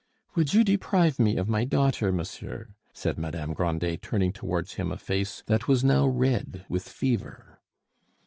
"Would 0.33 0.55
you 0.55 0.63
deprive 0.63 1.19
me 1.19 1.37
of 1.37 1.47
my 1.47 1.63
daughter, 1.63 2.11
monsieur?" 2.11 2.69
said 2.91 3.19
Madame 3.19 3.53
Grandet, 3.53 4.01
turning 4.01 4.33
towards 4.33 4.73
him 4.73 4.91
a 4.91 4.97
face 4.97 5.43
that 5.45 5.67
was 5.67 5.83
now 5.83 6.07
red 6.07 6.65
with 6.67 6.89
fever. 6.89 7.59